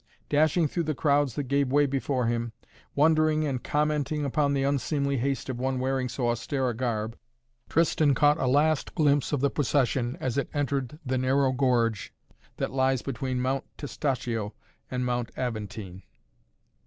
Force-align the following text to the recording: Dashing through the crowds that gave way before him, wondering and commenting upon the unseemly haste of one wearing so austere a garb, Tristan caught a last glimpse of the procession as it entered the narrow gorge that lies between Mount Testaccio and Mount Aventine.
Dashing 0.29 0.67
through 0.67 0.85
the 0.85 0.95
crowds 0.95 1.35
that 1.35 1.43
gave 1.43 1.71
way 1.71 1.85
before 1.85 2.25
him, 2.25 2.53
wondering 2.95 3.45
and 3.45 3.63
commenting 3.63 4.25
upon 4.25 4.55
the 4.55 4.63
unseemly 4.63 5.17
haste 5.17 5.47
of 5.47 5.59
one 5.59 5.77
wearing 5.77 6.09
so 6.09 6.29
austere 6.29 6.69
a 6.69 6.73
garb, 6.73 7.15
Tristan 7.69 8.15
caught 8.15 8.39
a 8.39 8.47
last 8.47 8.95
glimpse 8.95 9.31
of 9.31 9.41
the 9.41 9.51
procession 9.51 10.17
as 10.19 10.39
it 10.39 10.49
entered 10.55 10.97
the 11.05 11.19
narrow 11.19 11.51
gorge 11.51 12.11
that 12.57 12.71
lies 12.71 13.03
between 13.03 13.39
Mount 13.41 13.63
Testaccio 13.77 14.53
and 14.89 15.05
Mount 15.05 15.29
Aventine. 15.37 16.01